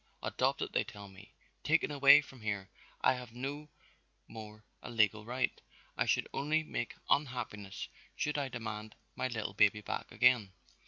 Adopted 0.23 0.73
they 0.73 0.83
tell 0.83 1.07
me, 1.07 1.31
taken 1.63 1.91
away 1.91 2.21
from 2.21 2.41
here, 2.41 2.71
I 3.01 3.13
haf 3.13 3.31
no 3.31 3.69
more 4.27 4.63
a 4.81 4.89
legal 4.89 5.25
right, 5.25 5.61
I 5.95 6.07
should 6.07 6.27
only 6.33 6.63
make 6.63 6.95
unhappiness 7.07 7.87
should 8.15 8.35
I 8.39 8.49
demand 8.49 8.95
my 9.15 9.27
little 9.27 9.53
baby 9.53 9.81
back 9.81 10.11
again." 10.11 10.53